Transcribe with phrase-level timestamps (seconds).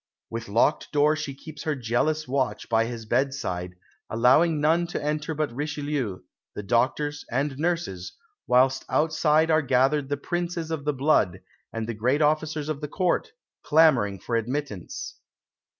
[0.31, 3.75] With locked door she keeps her jealous watch by his bedside,
[4.09, 6.21] allowing none to enter but Richelieu,
[6.55, 8.13] the doctors, and nurses,
[8.47, 11.41] whilst outside are gathered the Princes of the Blood
[11.71, 13.33] and the great officers of the Court,
[13.63, 15.19] clamouring for admittance.